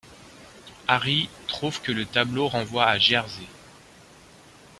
Ari 0.87 1.29
trouve 1.47 1.79
que 1.83 1.91
le 1.91 2.05
tableau 2.07 2.47
renvoie 2.47 2.87
à 2.87 2.97
Jersey. 2.97 3.45